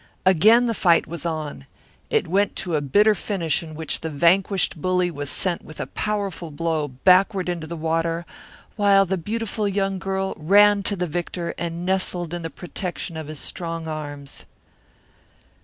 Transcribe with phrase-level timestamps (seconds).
[0.25, 1.67] Again the fight was on.
[2.09, 5.85] It went to a bitter finish in which the vanquished bully was sent with a
[5.85, 8.25] powerful blow backward into the water,
[8.77, 13.27] while the beautiful young girl ran to the victor and nestled in the protection of
[13.27, 14.47] his strong arms.